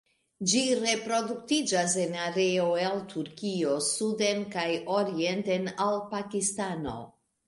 [0.51, 6.95] Ĝi reproduktiĝas en areo el Turkio suden kaj orienten al Pakistano.